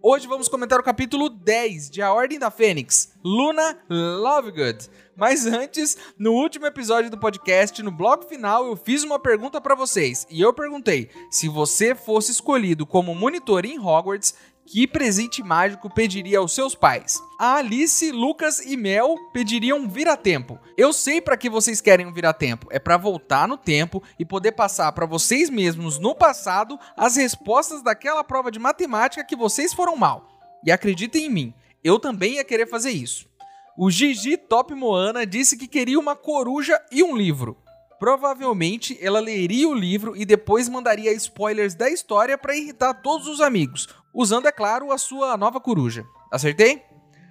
[0.00, 4.88] Hoje vamos comentar o capítulo 10 de A Ordem da Fênix, Luna Lovegood.
[5.16, 9.74] Mas antes, no último episódio do podcast, no bloco final, eu fiz uma pergunta para
[9.74, 10.24] vocês.
[10.30, 14.36] E eu perguntei: se você fosse escolhido como monitor em Hogwarts,
[14.70, 17.22] que presente mágico pediria aos seus pais?
[17.38, 20.58] A Alice, Lucas e Mel pediriam vira-tempo.
[20.76, 22.68] Eu sei para que vocês querem um vira-tempo.
[22.70, 27.82] É para voltar no tempo e poder passar para vocês mesmos no passado as respostas
[27.82, 30.28] daquela prova de matemática que vocês foram mal.
[30.62, 33.26] E acreditem em mim, eu também ia querer fazer isso.
[33.76, 37.56] O Gigi Top Moana disse que queria uma coruja e um livro.
[37.98, 43.40] Provavelmente ela leria o livro e depois mandaria spoilers da história para irritar todos os
[43.40, 46.06] amigos, usando, é claro, a sua nova coruja.
[46.30, 46.82] Acertei?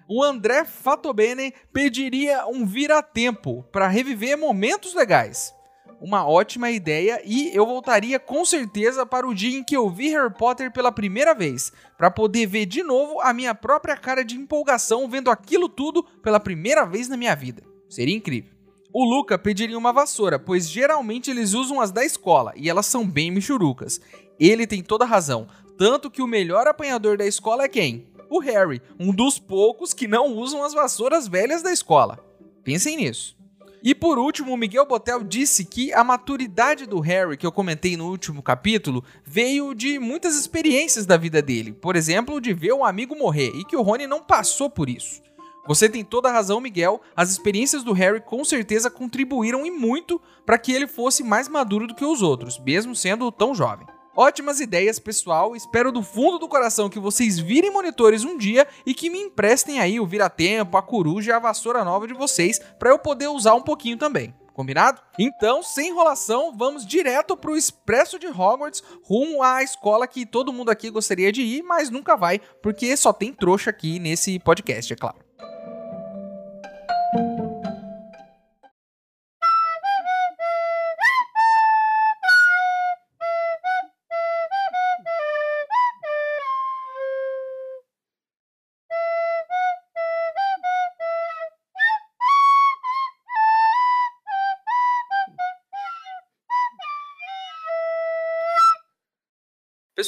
[0.10, 5.56] O André Fatobene pediria um vira-tempo para reviver momentos legais
[6.00, 10.10] uma ótima ideia e eu voltaria com certeza para o dia em que eu vi
[10.10, 14.36] Harry Potter pela primeira vez, para poder ver de novo a minha própria cara de
[14.36, 17.64] empolgação vendo aquilo tudo pela primeira vez na minha vida.
[17.90, 18.57] Seria incrível.
[19.00, 23.08] O Luca pediria uma vassoura, pois geralmente eles usam as da escola e elas são
[23.08, 24.02] bem michurucas.
[24.40, 28.08] Ele tem toda razão, tanto que o melhor apanhador da escola é quem?
[28.28, 32.18] O Harry, um dos poucos que não usam as vassouras velhas da escola.
[32.64, 33.38] Pensem nisso.
[33.84, 37.96] E por último, o Miguel Botel disse que a maturidade do Harry, que eu comentei
[37.96, 41.72] no último capítulo, veio de muitas experiências da vida dele.
[41.72, 45.22] Por exemplo, de ver um amigo morrer e que o Rony não passou por isso.
[45.68, 47.02] Você tem toda a razão, Miguel.
[47.16, 51.88] As experiências do Harry com certeza contribuíram e muito para que ele fosse mais maduro
[51.88, 53.86] do que os outros, mesmo sendo tão jovem.
[54.16, 55.56] Ótimas ideias, pessoal.
[55.56, 59.80] Espero do fundo do coração que vocês virem monitores um dia e que me emprestem
[59.80, 63.54] aí o vira-tempo, a coruja e a vassoura nova de vocês para eu poder usar
[63.54, 64.34] um pouquinho também.
[64.54, 65.00] Combinado?
[65.20, 70.72] Então, sem enrolação, vamos direto pro Expresso de Hogwarts, rumo à escola que todo mundo
[70.72, 74.96] aqui gostaria de ir, mas nunca vai, porque só tem trouxa aqui nesse podcast, é
[74.96, 75.27] claro.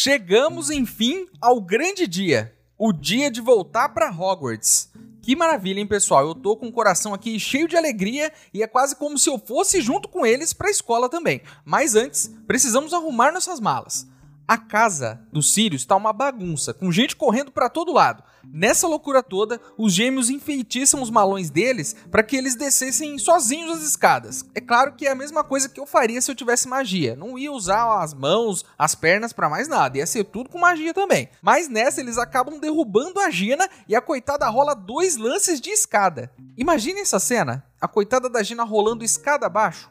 [0.00, 2.56] Chegamos, enfim, ao grande dia.
[2.78, 4.92] O dia de voltar para Hogwarts.
[5.20, 6.24] Que maravilha, hein, pessoal?
[6.24, 9.40] Eu tô com o coração aqui cheio de alegria e é quase como se eu
[9.40, 11.42] fosse junto com eles para a escola também.
[11.64, 14.06] Mas antes, precisamos arrumar nossas malas.
[14.48, 18.24] A casa do Sirius está uma bagunça, com gente correndo para todo lado.
[18.42, 23.84] Nessa loucura toda, os gêmeos enfeitiçam os malões deles para que eles descessem sozinhos as
[23.84, 24.46] escadas.
[24.54, 27.14] É claro que é a mesma coisa que eu faria se eu tivesse magia.
[27.14, 30.94] Não ia usar as mãos, as pernas para mais nada, ia ser tudo com magia
[30.94, 31.28] também.
[31.42, 36.32] Mas nessa eles acabam derrubando a Gina e a coitada rola dois lances de escada.
[36.56, 39.90] Imagine essa cena, a coitada da Gina rolando escada abaixo.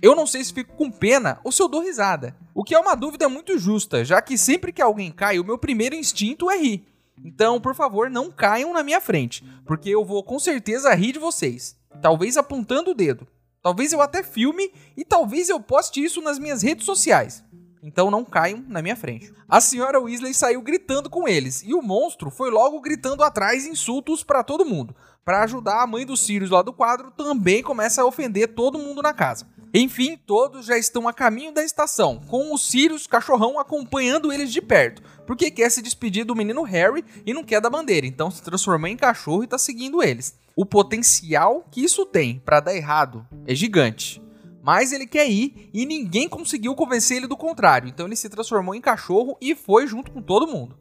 [0.00, 2.36] Eu não sei se fico com pena ou se eu dou risada.
[2.56, 5.58] O que é uma dúvida muito justa, já que sempre que alguém cai, o meu
[5.58, 6.86] primeiro instinto é rir.
[7.22, 11.18] Então, por favor, não caiam na minha frente, porque eu vou com certeza rir de
[11.18, 11.76] vocês.
[12.00, 13.28] Talvez apontando o dedo.
[13.62, 17.44] Talvez eu até filme e talvez eu poste isso nas minhas redes sociais.
[17.82, 19.30] Então não caiam na minha frente.
[19.46, 24.24] A senhora Weasley saiu gritando com eles e o monstro foi logo gritando atrás insultos
[24.24, 24.96] para todo mundo.
[25.26, 29.02] Para ajudar a mãe dos Sirius lá do quadro, também começa a ofender todo mundo
[29.02, 29.44] na casa.
[29.74, 34.62] Enfim, todos já estão a caminho da estação, com o Sirius cachorrão acompanhando eles de
[34.62, 38.40] perto, porque quer se despedir do menino Harry e não quer da bandeira, então se
[38.40, 40.38] transformou em cachorro e tá seguindo eles.
[40.54, 44.22] O potencial que isso tem para dar errado é gigante.
[44.62, 48.76] Mas ele quer ir e ninguém conseguiu convencer ele do contrário, então ele se transformou
[48.76, 50.78] em cachorro e foi junto com todo mundo.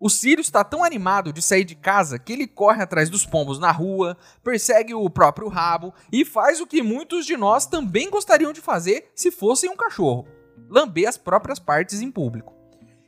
[0.00, 3.58] O Sirius está tão animado de sair de casa que ele corre atrás dos pombos
[3.58, 8.52] na rua, persegue o próprio rabo e faz o que muitos de nós também gostariam
[8.52, 10.28] de fazer se fossem um cachorro:
[10.70, 12.54] lamber as próprias partes em público.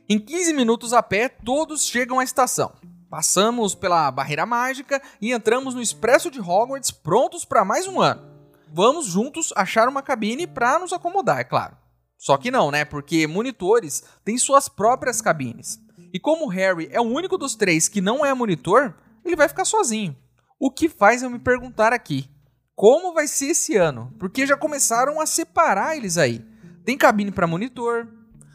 [0.09, 2.73] Em 15 minutos a pé, todos chegam à estação.
[3.09, 8.29] Passamos pela barreira mágica e entramos no expresso de Hogwarts prontos para mais um ano.
[8.67, 11.77] Vamos juntos achar uma cabine para nos acomodar, é claro.
[12.17, 12.85] Só que não, né?
[12.85, 15.79] Porque monitores têm suas próprias cabines.
[16.13, 18.93] E como o Harry é o único dos três que não é monitor,
[19.23, 20.15] ele vai ficar sozinho.
[20.59, 22.29] O que faz eu me perguntar aqui:
[22.75, 24.13] como vai ser esse ano?
[24.19, 26.43] Porque já começaram a separar eles aí.
[26.83, 28.07] Tem cabine para monitor.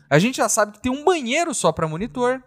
[0.08, 2.42] A gente já sabe que tem um banheiro só para monitor.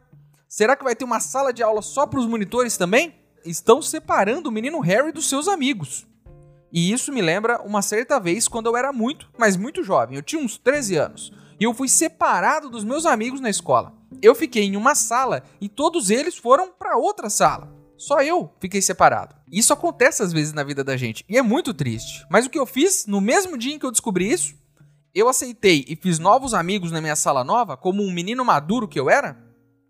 [0.48, 3.16] Será que vai ter uma sala de aula só para os monitores também?
[3.46, 6.08] Estão separando o menino Harry dos seus amigos.
[6.72, 10.16] E isso me lembra uma certa vez quando eu era muito, mas muito jovem.
[10.16, 11.34] Eu tinha uns 13 anos.
[11.60, 13.99] E eu fui separado dos meus amigos na escola.
[14.22, 17.74] Eu fiquei em uma sala e todos eles foram para outra sala.
[17.98, 19.36] Só eu fiquei separado.
[19.52, 22.26] Isso acontece às vezes na vida da gente e é muito triste.
[22.30, 24.56] Mas o que eu fiz no mesmo dia em que eu descobri isso?
[25.14, 29.00] Eu aceitei e fiz novos amigos na minha sala nova como um menino maduro que
[29.00, 29.38] eu era?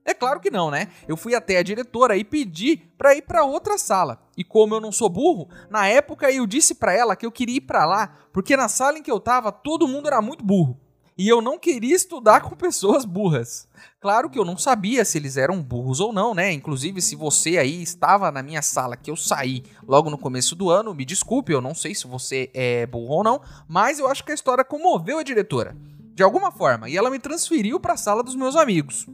[0.05, 0.87] É claro que não, né?
[1.07, 4.19] Eu fui até a diretora e pedi para ir para outra sala.
[4.35, 7.57] E como eu não sou burro, na época eu disse para ela que eu queria
[7.57, 10.79] ir para lá, porque na sala em que eu tava todo mundo era muito burro.
[11.19, 13.67] E eu não queria estudar com pessoas burras.
[13.99, 16.53] Claro que eu não sabia se eles eram burros ou não, né?
[16.53, 20.69] Inclusive, se você aí estava na minha sala que eu saí logo no começo do
[20.69, 24.23] ano, me desculpe, eu não sei se você é burro ou não, mas eu acho
[24.23, 25.75] que a história comoveu a diretora.
[26.15, 29.05] De alguma forma, e ela me transferiu para a sala dos meus amigos.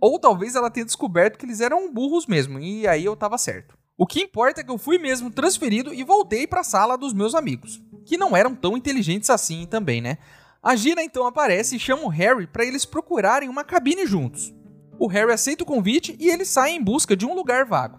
[0.00, 3.78] Ou talvez ela tenha descoberto que eles eram burros mesmo, e aí eu tava certo.
[3.96, 7.12] O que importa é que eu fui mesmo transferido e voltei para a sala dos
[7.12, 10.18] meus amigos, que não eram tão inteligentes assim também, né?
[10.62, 14.54] A Gina então aparece e chama o Harry para eles procurarem uma cabine juntos.
[14.96, 17.98] O Harry aceita o convite e eles saem em busca de um lugar vago.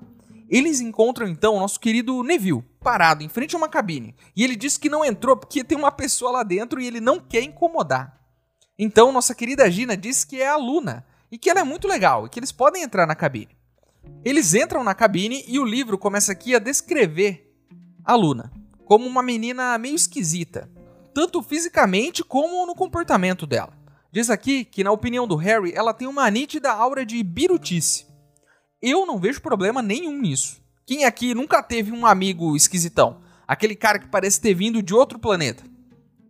[0.50, 4.56] Eles encontram então o nosso querido Neville, parado em frente a uma cabine, e ele
[4.56, 8.18] diz que não entrou porque tem uma pessoa lá dentro e ele não quer incomodar.
[8.80, 12.25] Então nossa querida Gina diz que é a Luna, e que ela é muito legal
[12.25, 13.57] e que eles podem entrar na cabine.
[14.24, 17.54] Eles entram na cabine e o livro começa aqui a descrever
[18.06, 18.54] a Luna
[18.86, 20.69] como uma menina meio esquisita,
[21.13, 23.74] tanto fisicamente como no comportamento dela.
[24.12, 28.06] Diz aqui que, na opinião do Harry, ela tem uma nítida aura de birutice.
[28.81, 30.62] Eu não vejo problema nenhum nisso.
[30.86, 33.21] Quem aqui nunca teve um amigo esquisitão?
[33.48, 35.63] Aquele cara que parece ter vindo de outro planeta.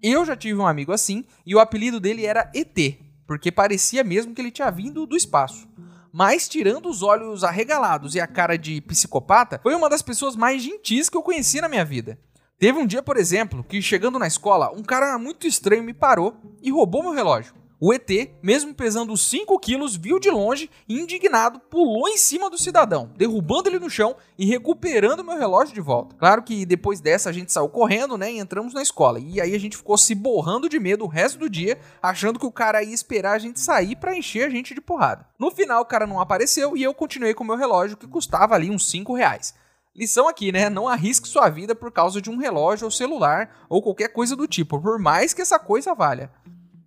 [0.02, 4.34] Eu já tive um amigo assim e o apelido dele era ET, porque parecia mesmo
[4.34, 5.68] que ele tinha vindo do espaço.
[6.12, 10.62] Mas, tirando os olhos arregalados e a cara de psicopata, foi uma das pessoas mais
[10.62, 12.20] gentis que eu conheci na minha vida.
[12.64, 16.38] Teve um dia, por exemplo, que chegando na escola, um cara muito estranho me parou
[16.62, 17.54] e roubou meu relógio.
[17.78, 18.10] O ET,
[18.42, 23.68] mesmo pesando 5 quilos, viu de longe e, indignado, pulou em cima do cidadão, derrubando
[23.68, 26.16] ele no chão e recuperando meu relógio de volta.
[26.16, 29.20] Claro que depois dessa a gente saiu correndo, né, e entramos na escola.
[29.20, 32.46] E aí a gente ficou se borrando de medo o resto do dia, achando que
[32.46, 35.28] o cara ia esperar a gente sair para encher a gente de porrada.
[35.38, 38.72] No final, o cara não apareceu e eu continuei com meu relógio, que custava ali
[38.72, 39.54] uns 5 reais.
[39.96, 40.72] Lição aqui, né?
[40.72, 44.48] Não arrisque sua vida por causa de um relógio ou celular ou qualquer coisa do
[44.48, 46.32] tipo, por mais que essa coisa valha.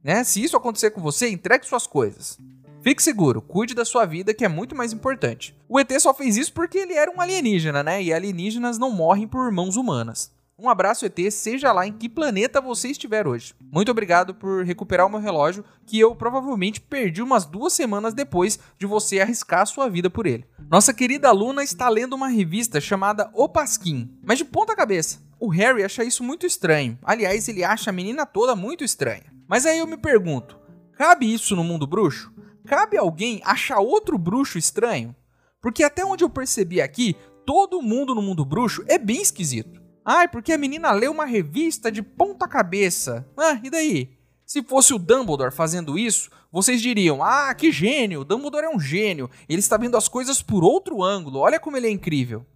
[0.03, 0.25] Né?
[0.25, 2.37] Se isso acontecer com você, entregue suas coisas.
[2.83, 5.57] Fique seguro, cuide da sua vida, que é muito mais importante.
[5.69, 8.03] O ET só fez isso porque ele era um alienígena, né?
[8.03, 10.33] E alienígenas não morrem por mãos humanas.
[10.59, 13.53] Um abraço, ET, seja lá em que planeta você estiver hoje.
[13.71, 18.59] Muito obrigado por recuperar o meu relógio, que eu provavelmente perdi umas duas semanas depois
[18.79, 20.47] de você arriscar sua vida por ele.
[20.71, 25.21] Nossa querida aluna está lendo uma revista chamada O Pasquim, mas de ponta cabeça.
[25.39, 26.99] O Harry acha isso muito estranho.
[27.03, 29.31] Aliás, ele acha a menina toda muito estranha.
[29.47, 30.59] Mas aí eu me pergunto:
[30.97, 32.33] cabe isso no mundo bruxo?
[32.67, 35.15] Cabe alguém achar outro bruxo estranho?
[35.61, 37.15] Porque até onde eu percebi aqui,
[37.45, 39.85] todo mundo no mundo bruxo é bem esquisito.
[40.07, 43.29] Ai, porque a menina leu uma revista de ponta cabeça.
[43.37, 44.17] Ah, e daí?
[44.47, 48.25] Se fosse o Dumbledore fazendo isso, vocês diriam: Ah, que gênio!
[48.25, 49.29] Dumbledore é um gênio.
[49.49, 51.41] Ele está vendo as coisas por outro ângulo.
[51.41, 52.47] Olha como ele é incrível.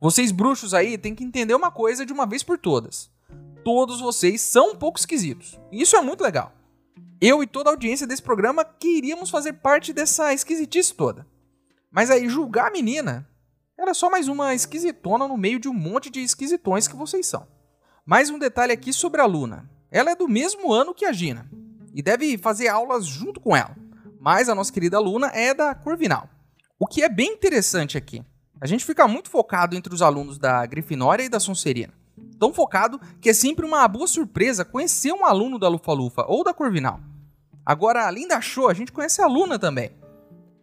[0.00, 3.10] Vocês bruxos aí têm que entender uma coisa de uma vez por todas
[3.68, 5.60] todos vocês são um pouco esquisitos.
[5.70, 6.54] Isso é muito legal.
[7.20, 11.26] Eu e toda a audiência desse programa queríamos fazer parte dessa esquisitice toda.
[11.90, 13.27] Mas aí, julgar a menina
[13.78, 17.46] era só mais uma esquisitona no meio de um monte de esquisitões que vocês são.
[18.04, 19.70] Mais um detalhe aqui sobre a Luna.
[19.90, 21.48] Ela é do mesmo ano que a Gina
[21.94, 23.76] e deve fazer aulas junto com ela.
[24.20, 26.28] Mas a nossa querida Luna é da Corvinal.
[26.78, 28.22] O que é bem interessante aqui.
[28.60, 31.98] A gente fica muito focado entre os alunos da Grifinória e da Sonserina
[32.38, 36.54] tão focado que é sempre uma boa surpresa conhecer um aluno da Lufa-Lufa ou da
[36.54, 37.00] Corvinal.
[37.66, 39.90] Agora, além da show, a gente conhece a Luna também.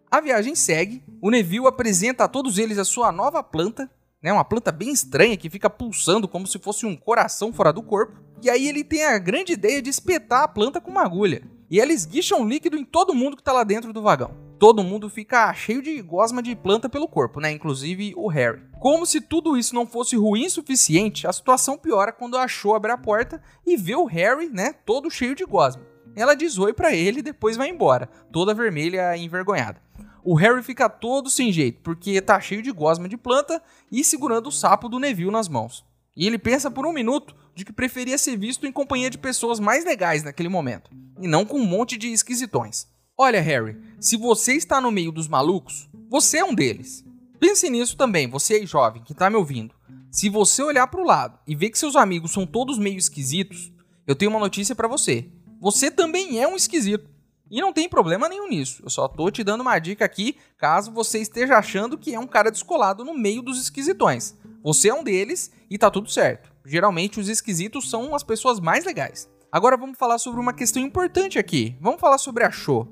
[0.09, 3.89] A viagem segue, o Neville apresenta a todos eles a sua nova planta,
[4.21, 7.83] né, uma planta bem estranha que fica pulsando como se fosse um coração fora do
[7.83, 8.19] corpo.
[8.41, 11.43] E aí ele tem a grande ideia de espetar a planta com uma agulha.
[11.69, 14.45] E ela esguicha um líquido em todo mundo que está lá dentro do vagão.
[14.57, 17.51] todo mundo fica cheio de gosma de planta pelo corpo, né?
[17.51, 18.61] Inclusive o Harry.
[18.79, 22.73] Como se tudo isso não fosse ruim o suficiente, a situação piora quando a Cho
[22.73, 25.83] abre a porta e vê o Harry, né, todo cheio de gosma.
[26.15, 29.81] Ela diz oi para ele e depois vai embora, toda vermelha e envergonhada.
[30.23, 34.47] O Harry fica todo sem jeito, porque tá cheio de gosma de planta e segurando
[34.47, 35.85] o sapo do Neville nas mãos.
[36.17, 39.59] E ele pensa por um minuto de que preferia ser visto em companhia de pessoas
[39.59, 40.89] mais legais naquele momento,
[41.21, 42.87] e não com um monte de esquisitões.
[43.17, 47.05] Olha, Harry, se você está no meio dos malucos, você é um deles.
[47.39, 49.75] Pense nisso também, você aí jovem que está me ouvindo.
[50.09, 53.71] Se você olhar para o lado e ver que seus amigos são todos meio esquisitos,
[54.07, 55.29] eu tenho uma notícia para você.
[55.65, 57.09] Você também é um esquisito.
[57.49, 58.83] E não tem problema nenhum nisso.
[58.85, 62.27] Eu só tô te dando uma dica aqui, caso você esteja achando que é um
[62.27, 64.35] cara descolado no meio dos esquisitões.
[64.61, 66.53] Você é um deles e tá tudo certo.
[66.63, 69.27] Geralmente os esquisitos são as pessoas mais legais.
[69.51, 71.75] Agora vamos falar sobre uma questão importante aqui.
[71.81, 72.87] Vamos falar sobre a Cho.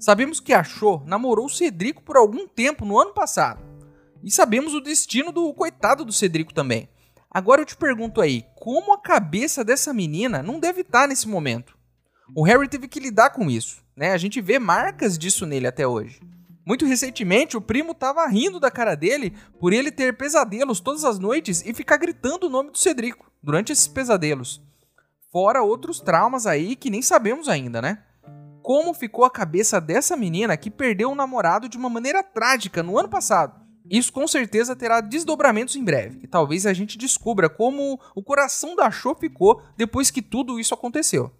[0.00, 3.62] Sabemos que a Cho namorou o Cedrico por algum tempo no ano passado.
[4.24, 6.88] E sabemos o destino do coitado do Cedrico também.
[7.30, 11.28] Agora eu te pergunto aí, como a cabeça dessa menina não deve estar tá nesse
[11.28, 11.75] momento?
[12.34, 13.84] O Harry teve que lidar com isso.
[13.96, 14.12] Né?
[14.12, 16.20] A gente vê marcas disso nele até hoje.
[16.64, 21.18] Muito recentemente, o primo tava rindo da cara dele por ele ter pesadelos todas as
[21.18, 24.60] noites e ficar gritando o nome do Cedrico durante esses pesadelos.
[25.30, 28.02] Fora outros traumas aí que nem sabemos ainda, né?
[28.62, 32.98] Como ficou a cabeça dessa menina que perdeu o namorado de uma maneira trágica no
[32.98, 33.64] ano passado?
[33.88, 38.74] Isso com certeza terá desdobramentos em breve, e talvez a gente descubra como o coração
[38.74, 41.30] da Cho ficou depois que tudo isso aconteceu.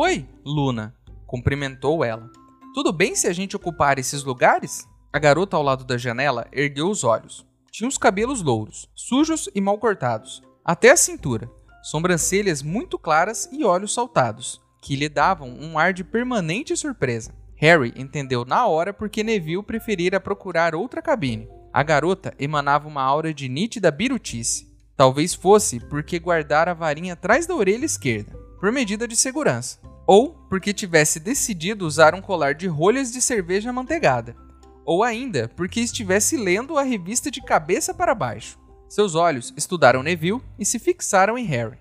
[0.00, 0.94] Oi, Luna,
[1.26, 2.30] cumprimentou ela.
[2.72, 4.86] Tudo bem se a gente ocupar esses lugares?
[5.12, 7.44] A garota ao lado da janela ergueu os olhos.
[7.72, 11.50] Tinha os cabelos louros, sujos e mal cortados, até a cintura,
[11.82, 17.34] sobrancelhas muito claras e olhos saltados, que lhe davam um ar de permanente surpresa.
[17.56, 21.48] Harry entendeu na hora porque Neville preferira procurar outra cabine.
[21.72, 24.68] A garota emanava uma aura de nítida birutice.
[24.96, 30.30] Talvez fosse porque guardara a varinha atrás da orelha esquerda, por medida de segurança ou
[30.48, 34.34] porque tivesse decidido usar um colar de rolhas de cerveja amanteigada,
[34.82, 38.58] ou ainda porque estivesse lendo a revista de cabeça para baixo.
[38.88, 41.76] Seus olhos estudaram Neville e se fixaram em Harry.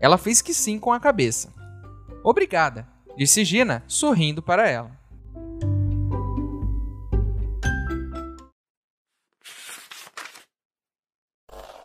[0.00, 1.54] Ela fez que sim com a cabeça.
[2.24, 4.90] Obrigada, disse Gina, sorrindo para ela.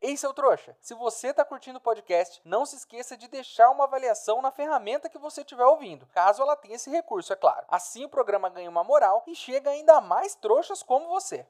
[0.07, 3.85] Ei, seu trouxa, se você está curtindo o podcast, não se esqueça de deixar uma
[3.85, 7.65] avaliação na ferramenta que você estiver ouvindo, caso ela tenha esse recurso, é claro.
[7.67, 11.43] Assim o programa ganha uma moral e chega ainda mais trouxas como você.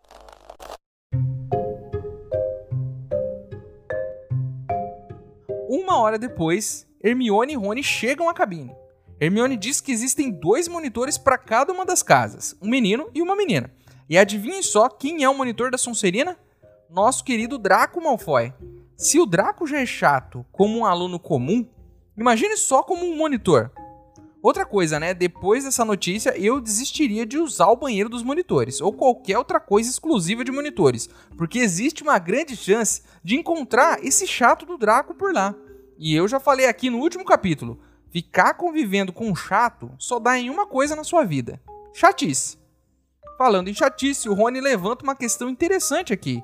[5.68, 8.74] Uma hora depois, Hermione e Rony chegam à cabine.
[9.20, 13.36] Hermione diz que existem dois monitores para cada uma das casas, um menino e uma
[13.36, 13.70] menina.
[14.10, 16.40] E adivinhem só quem é o monitor da Sonserina?
[16.90, 18.54] Nosso querido Draco Malfoy.
[18.96, 21.68] Se o Draco já é chato como um aluno comum,
[22.18, 23.72] imagine só como um monitor.
[24.42, 25.14] Outra coisa, né?
[25.14, 29.90] Depois dessa notícia, eu desistiria de usar o banheiro dos monitores ou qualquer outra coisa
[29.90, 35.34] exclusiva de monitores, porque existe uma grande chance de encontrar esse chato do Draco por
[35.34, 35.56] lá.
[35.98, 37.80] E eu já falei aqui no último capítulo:
[38.12, 41.60] ficar convivendo com um chato só dá em uma coisa na sua vida:
[41.94, 42.58] chatice.
[43.38, 46.44] Falando em chatice, o Rony levanta uma questão interessante aqui.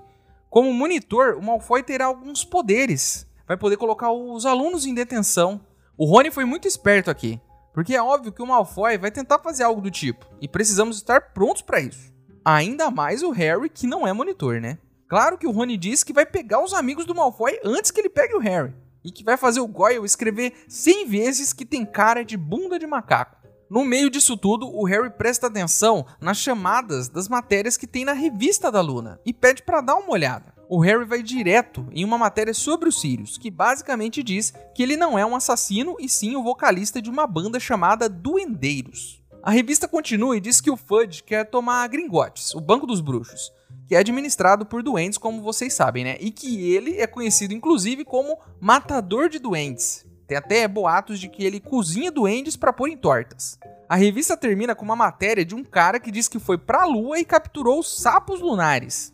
[0.51, 3.25] Como monitor, o Malfoy terá alguns poderes.
[3.47, 5.65] Vai poder colocar os alunos em detenção.
[5.97, 7.39] O Rony foi muito esperto aqui,
[7.73, 11.31] porque é óbvio que o Malfoy vai tentar fazer algo do tipo, e precisamos estar
[11.33, 12.13] prontos para isso.
[12.43, 14.77] Ainda mais o Harry, que não é monitor, né?
[15.07, 18.09] Claro que o Rony diz que vai pegar os amigos do Malfoy antes que ele
[18.09, 22.25] pegue o Harry, e que vai fazer o Goyle escrever 100 vezes que tem cara
[22.25, 23.40] de bunda de macaco.
[23.71, 28.11] No meio disso tudo, o Harry presta atenção nas chamadas das matérias que tem na
[28.11, 30.53] revista da Luna e pede para dar uma olhada.
[30.67, 34.97] O Harry vai direto em uma matéria sobre o Sirius, que basicamente diz que ele
[34.97, 39.23] não é um assassino e sim o vocalista de uma banda chamada Duendeiros.
[39.41, 43.53] A revista continua e diz que o Fudge quer tomar Gringotes, o Banco dos Bruxos,
[43.87, 46.17] que é administrado por duendes, como vocês sabem, né?
[46.19, 50.05] E que ele é conhecido inclusive como Matador de Duendes.
[50.31, 53.59] Tem até boatos de que ele cozinha duendes para pôr em tortas.
[53.89, 56.85] A revista termina com uma matéria de um cara que diz que foi para a
[56.85, 59.13] lua e capturou sapos lunares.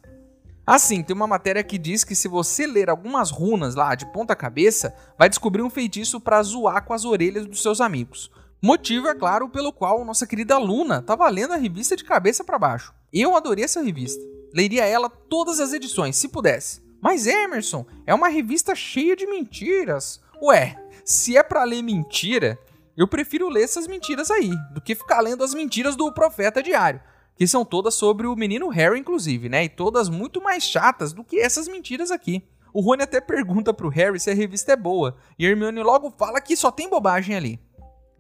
[0.64, 4.36] Assim, tem uma matéria que diz que se você ler algumas runas lá de ponta
[4.36, 8.30] cabeça, vai descobrir um feitiço para zoar com as orelhas dos seus amigos.
[8.62, 12.60] Motivo, é claro, pelo qual nossa querida Luna estava lendo a revista de cabeça para
[12.60, 12.94] baixo.
[13.12, 14.24] Eu adorei essa revista.
[14.54, 16.80] Leria ela todas as edições, se pudesse.
[17.02, 20.22] Mas Emerson, é uma revista cheia de mentiras.
[20.40, 22.60] Ué, se é para ler mentira,
[22.98, 27.00] eu prefiro ler essas mentiras aí, do que ficar lendo as mentiras do Profeta Diário,
[27.34, 29.64] que são todas sobre o menino Harry, inclusive, né?
[29.64, 32.44] E todas muito mais chatas do que essas mentiras aqui.
[32.74, 36.42] O Rony até pergunta pro Harry se a revista é boa, e Hermione logo fala
[36.42, 37.58] que só tem bobagem ali.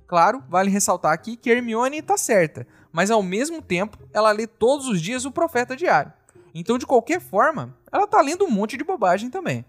[0.07, 4.87] Claro, vale ressaltar aqui que Hermione tá certa, mas ao mesmo tempo ela lê todos
[4.87, 6.13] os dias o Profeta Diário.
[6.55, 9.65] Então, de qualquer forma, ela tá lendo um monte de bobagem também.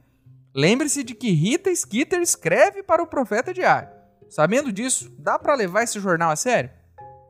[0.59, 3.91] Lembre-se de que Rita Skeeter escreve para o Profeta Diário.
[4.29, 6.69] Sabendo disso, dá para levar esse jornal a sério?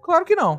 [0.02, 0.58] Claro que não.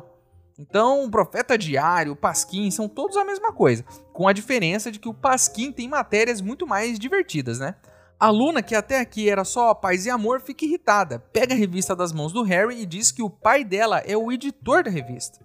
[0.56, 5.00] Então, o Profeta Diário, o Pasquim são todos a mesma coisa, com a diferença de
[5.00, 7.74] que o Pasquim tem matérias muito mais divertidas, né?
[8.20, 11.96] A Luna, que até aqui era só paz e amor, fica irritada, pega a revista
[11.96, 15.44] das mãos do Harry e diz que o pai dela é o editor da revista.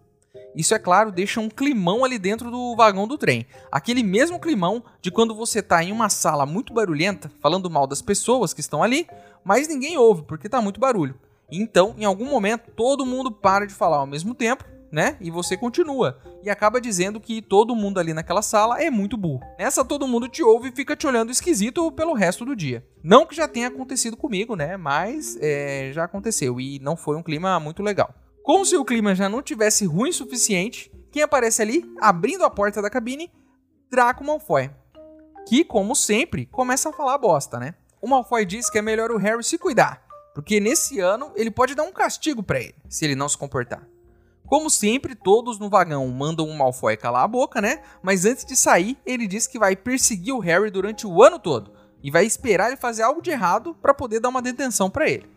[0.56, 3.46] Isso, é claro, deixa um climão ali dentro do vagão do trem.
[3.72, 8.02] Aquele mesmo climão de quando você está em uma sala muito barulhenta, falando mal das
[8.02, 9.08] pessoas que estão ali,
[9.44, 11.16] mas ninguém ouve porque está muito barulho.
[11.52, 15.18] Então, em algum momento, todo mundo para de falar ao mesmo tempo, né?
[15.20, 16.18] E você continua.
[16.42, 19.42] E acaba dizendo que todo mundo ali naquela sala é muito burro.
[19.60, 22.84] Nessa, todo mundo te ouve e fica te olhando esquisito pelo resto do dia.
[23.04, 24.78] Não que já tenha acontecido comigo, né?
[24.78, 28.14] Mas é, já aconteceu e não foi um clima muito legal.
[28.46, 32.50] Como se o clima já não tivesse ruim o suficiente, quem aparece ali, abrindo a
[32.50, 33.32] porta da cabine?
[33.90, 34.70] Draco Malfoy.
[35.48, 37.74] Que, como sempre, começa a falar bosta, né?
[38.00, 41.74] O Malfoy diz que é melhor o Harry se cuidar, porque nesse ano ele pode
[41.74, 43.82] dar um castigo para ele, se ele não se comportar.
[44.46, 47.82] Como sempre, todos no vagão mandam o Malfoy calar a boca, né?
[48.04, 51.74] Mas antes de sair, ele diz que vai perseguir o Harry durante o ano todo
[52.04, 55.28] e vai esperar ele fazer algo de errado para poder dar uma detenção para ele.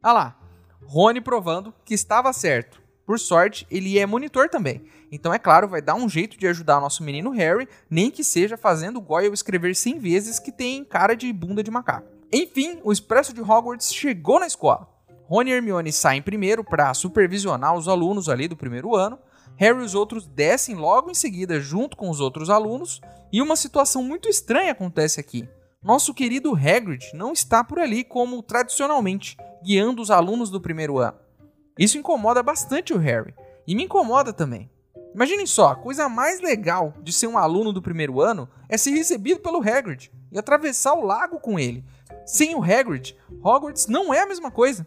[0.00, 0.38] Ah lá,
[0.86, 2.80] Rony provando que estava certo.
[3.04, 4.84] Por sorte, ele é monitor também.
[5.12, 8.56] Então, é claro, vai dar um jeito de ajudar nosso menino Harry, nem que seja
[8.56, 12.08] fazendo o Goyle escrever 100 vezes que tem cara de bunda de macaco.
[12.32, 14.88] Enfim, o Expresso de Hogwarts chegou na escola.
[15.28, 19.18] Rony e Hermione saem primeiro para supervisionar os alunos ali do primeiro ano.
[19.56, 23.00] Harry e os outros descem logo em seguida junto com os outros alunos.
[23.32, 25.48] E uma situação muito estranha acontece aqui.
[25.86, 31.16] Nosso querido Hagrid não está por ali como tradicionalmente guiando os alunos do primeiro ano.
[31.78, 33.32] Isso incomoda bastante o Harry,
[33.64, 34.68] e me incomoda também.
[35.14, 38.90] Imaginem só, a coisa mais legal de ser um aluno do primeiro ano é ser
[38.90, 41.84] recebido pelo Hagrid e atravessar o lago com ele.
[42.26, 44.84] Sem o Hagrid, Hogwarts não é a mesma coisa.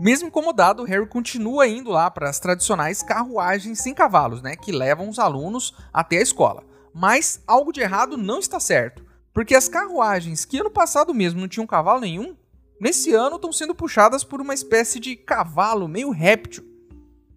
[0.00, 5.10] Mesmo incomodado, Harry continua indo lá para as tradicionais carruagens sem cavalos, né, que levam
[5.10, 6.64] os alunos até a escola.
[6.94, 11.48] Mas algo de errado não está certo, porque as carruagens que ano passado mesmo não
[11.48, 12.36] tinham cavalo nenhum,
[12.80, 16.64] nesse ano estão sendo puxadas por uma espécie de cavalo meio réptil.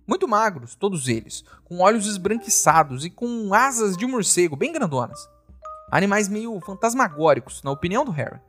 [0.08, 5.20] Muito magros, todos eles, com olhos esbranquiçados e com asas de morcego bem grandonas.
[5.92, 8.42] Animais meio fantasmagóricos, na opinião do Harry.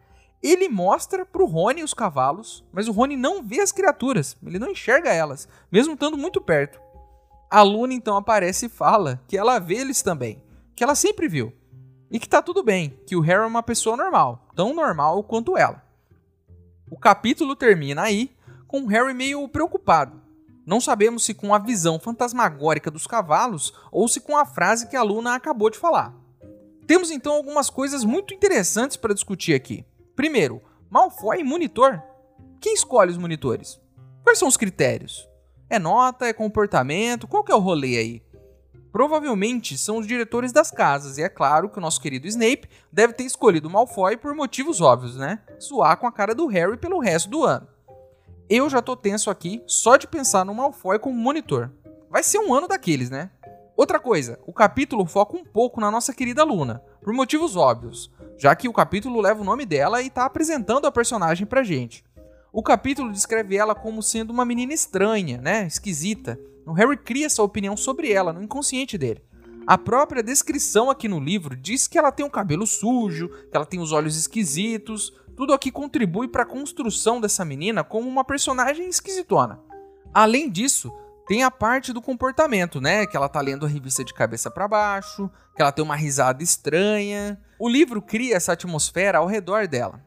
[0.42, 4.70] Ele mostra pro Rony os cavalos, mas o Rony não vê as criaturas, ele não
[4.70, 6.80] enxerga elas, mesmo estando muito perto.
[7.50, 10.42] A Luna então aparece e fala que ela vê eles também,
[10.74, 11.52] que ela sempre viu.
[12.14, 15.58] E que tá tudo bem, que o Harry é uma pessoa normal, tão normal quanto
[15.58, 15.82] ela.
[16.88, 18.30] O capítulo termina aí
[18.68, 20.22] com Harry meio preocupado.
[20.64, 24.94] Não sabemos se com a visão fantasmagórica dos cavalos ou se com a frase que
[24.94, 26.14] a Luna acabou de falar.
[26.86, 29.84] Temos então algumas coisas muito interessantes para discutir aqui.
[30.14, 32.00] Primeiro, Malfoy e monitor.
[32.60, 33.80] Quem escolhe os monitores?
[34.22, 35.28] Quais são os critérios?
[35.68, 37.26] É nota, é comportamento?
[37.26, 38.23] Qual que é o rolê aí?
[38.94, 43.12] Provavelmente são os diretores das casas, e é claro que o nosso querido Snape deve
[43.12, 45.40] ter escolhido Malfoy por motivos óbvios, né?
[45.60, 47.66] Zoar com a cara do Harry pelo resto do ano.
[48.48, 51.72] Eu já tô tenso aqui só de pensar no Malfoy como monitor.
[52.08, 53.32] Vai ser um ano daqueles, né?
[53.76, 58.54] Outra coisa, o capítulo foca um pouco na nossa querida Luna, por motivos óbvios, já
[58.54, 62.04] que o capítulo leva o nome dela e tá apresentando a personagem pra gente.
[62.52, 65.66] O capítulo descreve ela como sendo uma menina estranha, né?
[65.66, 66.38] Esquisita,
[66.72, 69.22] Harry cria essa opinião sobre ela no inconsciente dele.
[69.66, 73.64] A própria descrição aqui no livro diz que ela tem um cabelo sujo, que ela
[73.64, 75.12] tem os olhos esquisitos.
[75.36, 79.58] Tudo aqui contribui para a construção dessa menina como uma personagem esquisitona.
[80.12, 80.92] Além disso,
[81.26, 83.06] tem a parte do comportamento, né?
[83.06, 86.42] Que ela tá lendo a revista de cabeça para baixo, que ela tem uma risada
[86.42, 87.40] estranha.
[87.58, 90.00] O livro cria essa atmosfera ao redor dela.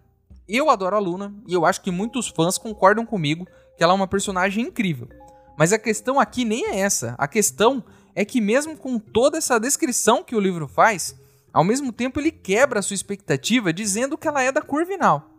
[0.47, 3.95] Eu adoro a Luna e eu acho que muitos fãs concordam comigo que ela é
[3.95, 5.09] uma personagem incrível.
[5.57, 7.15] Mas a questão aqui nem é essa.
[7.17, 11.15] A questão é que, mesmo com toda essa descrição que o livro faz,
[11.51, 15.31] ao mesmo tempo ele quebra a sua expectativa dizendo que ela é da Curvinal.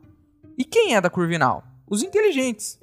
[0.56, 1.62] E quem é da Curvinal?
[1.88, 2.78] Os inteligentes.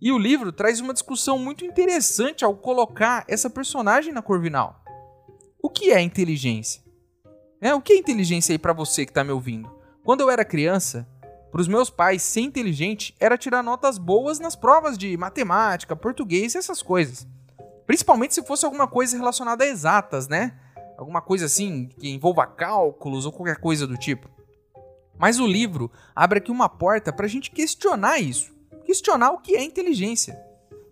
[0.00, 4.84] E o livro traz uma discussão muito interessante ao colocar essa personagem na Corvinal.
[5.60, 6.82] O que é inteligência?
[7.60, 9.68] É, o que é inteligência aí para você que tá me ouvindo?
[10.04, 11.08] Quando eu era criança,
[11.50, 16.54] para os meus pais, ser inteligente era tirar notas boas nas provas de matemática, português
[16.54, 17.26] e essas coisas.
[17.86, 20.54] Principalmente se fosse alguma coisa relacionada a exatas, né?
[20.98, 24.28] Alguma coisa assim que envolva cálculos ou qualquer coisa do tipo.
[25.18, 28.52] Mas o livro abre aqui uma porta para a gente questionar isso.
[28.84, 30.38] Questionar o que é inteligência.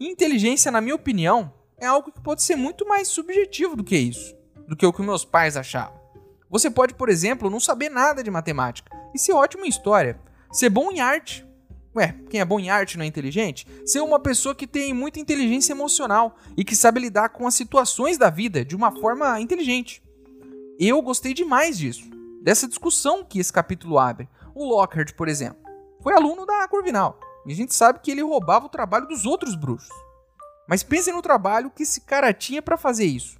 [0.01, 3.97] E inteligência, na minha opinião, é algo que pode ser muito mais subjetivo do que
[3.97, 4.35] isso,
[4.67, 6.01] do que o que meus pais achavam.
[6.49, 10.19] Você pode, por exemplo, não saber nada de matemática e ser ótimo em história,
[10.53, 11.47] ser bom em arte.
[11.95, 13.67] Ué, quem é bom em arte não é inteligente?
[13.87, 18.19] Ser uma pessoa que tem muita inteligência emocional e que sabe lidar com as situações
[18.19, 20.03] da vida de uma forma inteligente.
[20.79, 22.05] Eu gostei demais disso,
[22.43, 24.29] dessa discussão que esse capítulo abre.
[24.55, 25.59] O Lockhart, por exemplo,
[26.03, 29.55] foi aluno da Corvinal e a gente sabe que ele roubava o trabalho dos outros
[29.55, 29.89] bruxos.
[30.69, 33.39] Mas pensem no trabalho que esse cara tinha para fazer isso.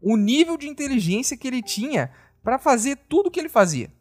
[0.00, 2.10] O nível de inteligência que ele tinha
[2.42, 3.92] para fazer tudo o que ele fazia.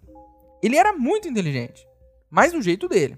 [0.62, 1.86] Ele era muito inteligente,
[2.30, 3.18] mas do jeito dele.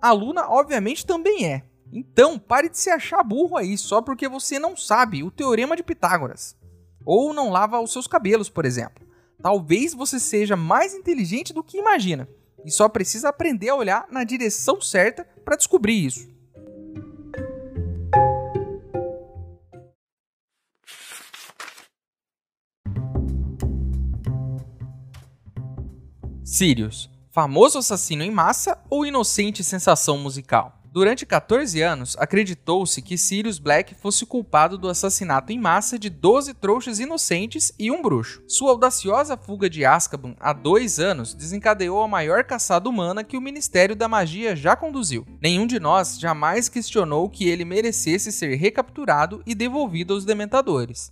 [0.00, 1.62] A Luna, obviamente, também é.
[1.92, 5.82] Então, pare de se achar burro aí só porque você não sabe o teorema de
[5.82, 6.56] Pitágoras.
[7.04, 9.06] Ou não lava os seus cabelos, por exemplo.
[9.42, 12.28] Talvez você seja mais inteligente do que imagina
[12.64, 16.30] e só precisa aprender a olhar na direção certa para descobrir isso.
[26.44, 30.78] Sirius, famoso assassino em massa ou inocente sensação musical?
[30.92, 36.52] Durante 14 anos, acreditou-se que Sirius Black fosse culpado do assassinato em massa de 12
[36.52, 38.42] trouxas inocentes e um bruxo.
[38.46, 43.40] Sua audaciosa fuga de Azkaban há dois anos desencadeou a maior caçada humana que o
[43.40, 45.26] Ministério da Magia já conduziu.
[45.40, 51.10] Nenhum de nós jamais questionou que ele merecesse ser recapturado e devolvido aos Dementadores.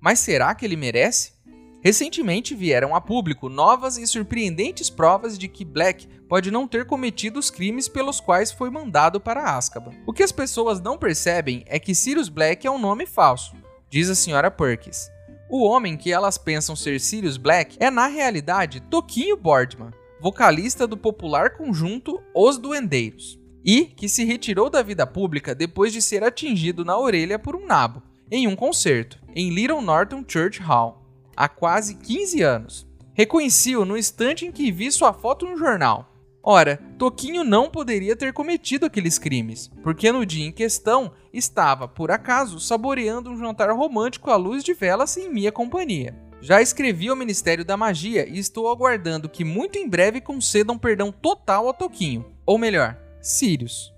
[0.00, 1.38] Mas será que ele merece?
[1.82, 7.40] Recentemente vieram a público novas e surpreendentes provas de que Black pode não ter cometido
[7.40, 9.92] os crimes pelos quais foi mandado para Azkaban.
[10.06, 13.56] O que as pessoas não percebem é que Sirius Black é um nome falso,
[13.88, 15.10] diz a senhora Perkins.
[15.48, 19.90] O homem que elas pensam ser Sirius Black é na realidade Toquinho Boardman,
[20.20, 26.02] vocalista do popular conjunto Os Duendeiros, e que se retirou da vida pública depois de
[26.02, 30.99] ser atingido na orelha por um nabo, em um concerto, em Little Norton Church Hall
[31.40, 32.86] há quase 15 anos.
[33.14, 36.12] Reconheci-o no instante em que vi sua foto no jornal.
[36.42, 42.10] Ora, Toquinho não poderia ter cometido aqueles crimes, porque no dia em questão estava, por
[42.10, 46.14] acaso, saboreando um jantar romântico à luz de velas em minha companhia.
[46.42, 51.10] Já escrevi ao Ministério da Magia e estou aguardando que muito em breve concedam perdão
[51.10, 53.94] total a Toquinho, ou melhor, Sirius.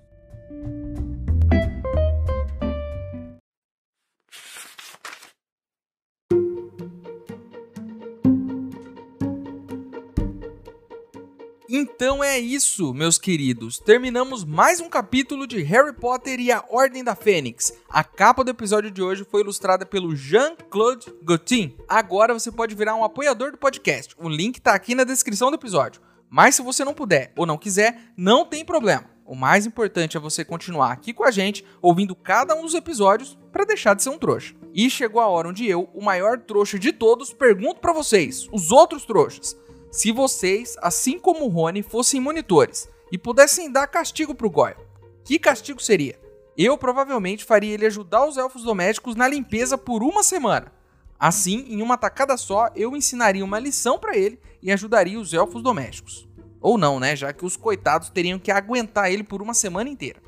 [11.74, 13.78] Então é isso, meus queridos.
[13.78, 17.72] Terminamos mais um capítulo de Harry Potter e a Ordem da Fênix.
[17.88, 21.74] A capa do episódio de hoje foi ilustrada pelo Jean-Claude Gaultin.
[21.88, 24.14] Agora você pode virar um apoiador do podcast.
[24.18, 26.02] O link tá aqui na descrição do episódio.
[26.28, 29.06] Mas se você não puder ou não quiser, não tem problema.
[29.24, 33.38] O mais importante é você continuar aqui com a gente, ouvindo cada um dos episódios
[33.50, 34.54] para deixar de ser um trouxa.
[34.74, 38.70] E chegou a hora onde eu, o maior trouxa de todos, pergunto para vocês, os
[38.70, 39.56] outros trouxas,
[39.92, 44.78] se vocês, assim como o Rony, fossem monitores e pudessem dar castigo pro Goyle,
[45.22, 46.18] que castigo seria?
[46.57, 50.72] Eu provavelmente faria ele ajudar os elfos domésticos na limpeza por uma semana.
[51.20, 55.62] Assim, em uma tacada só, eu ensinaria uma lição para ele e ajudaria os elfos
[55.62, 56.26] domésticos.
[56.59, 57.14] Ou não, né?
[57.14, 60.22] Já que os coitados teriam que aguentar ele por uma semana inteira.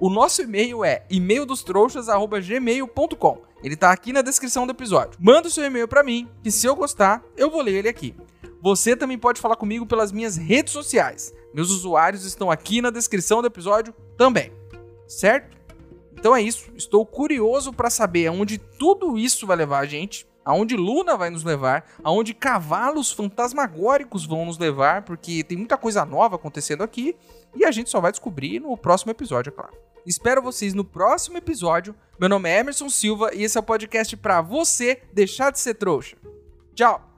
[0.00, 3.42] O nosso e-mail é e-maildostrouxas@gmail.com.
[3.62, 5.16] Ele tá aqui na descrição do episódio.
[5.20, 8.16] Manda o seu e-mail para mim, que se eu gostar, eu vou ler ele aqui.
[8.62, 11.34] Você também pode falar comigo pelas minhas redes sociais.
[11.54, 14.52] Meus usuários estão aqui na descrição do episódio também.
[15.08, 15.56] Certo?
[16.12, 16.70] Então é isso.
[16.76, 21.42] Estou curioso para saber aonde tudo isso vai levar a gente, aonde Luna vai nos
[21.42, 27.16] levar, aonde cavalos fantasmagóricos vão nos levar, porque tem muita coisa nova acontecendo aqui
[27.54, 29.72] e a gente só vai descobrir no próximo episódio, é claro.
[30.06, 31.94] Espero vocês no próximo episódio.
[32.18, 35.74] Meu nome é Emerson Silva e esse é o podcast para você deixar de ser
[35.74, 36.16] trouxa.
[36.74, 37.09] Tchau.